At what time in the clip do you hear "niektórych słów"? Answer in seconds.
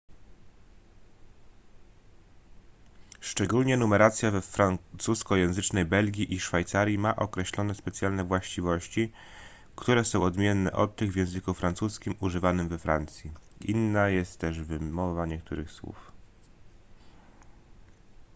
15.25-16.11